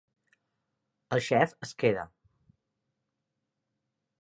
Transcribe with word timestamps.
El 1.17 1.21
xef 1.27 1.53
es 1.67 1.75
queda. 1.83 2.07